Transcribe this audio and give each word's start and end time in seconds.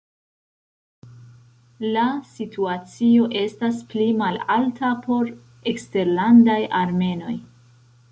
La 1.95 2.05
situacio 2.37 3.27
estas 3.41 3.77
pli 3.91 4.07
malalta 4.23 4.89
por 5.05 5.29
eksterlandaj 5.73 6.57
armenoj. 6.81 7.37